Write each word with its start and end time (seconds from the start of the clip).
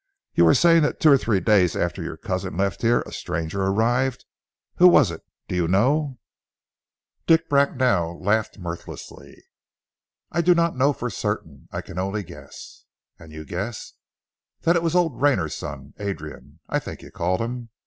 "You 0.33 0.45
were 0.45 0.55
saying 0.55 0.81
that 0.81 0.99
two 0.99 1.11
or 1.11 1.17
three 1.19 1.39
days 1.39 1.75
after 1.75 2.01
your 2.01 2.17
cousin 2.17 2.57
left 2.57 2.81
here 2.81 3.01
a 3.01 3.11
stranger 3.13 3.61
arrived. 3.61 4.25
Who 4.77 4.87
was 4.87 5.11
it? 5.11 5.21
Do 5.47 5.55
you 5.55 5.67
know?" 5.67 6.17
Dick 7.27 7.47
Bracknell 7.47 8.19
laughed 8.19 8.57
mirthlessly. 8.57 9.35
"I 10.31 10.41
do 10.41 10.55
not 10.55 10.75
know 10.75 10.91
for 10.91 11.11
certain. 11.11 11.67
I 11.71 11.81
can 11.81 11.99
only 11.99 12.23
guess." 12.23 12.85
"And 13.19 13.31
you 13.31 13.45
guess" 13.45 13.93
"That 14.63 14.75
it 14.75 14.81
was 14.81 14.95
old 14.95 15.21
Rayner's 15.21 15.53
son 15.53 15.93
Adrian, 15.99 16.61
I 16.67 16.79
think 16.79 17.03
you 17.03 17.11
called 17.11 17.41
him. 17.41 17.69